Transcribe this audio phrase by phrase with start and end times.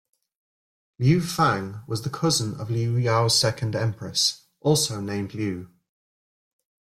[0.97, 5.69] Liu Fang was the cousin of Liu Yao's second empress, also named Liu.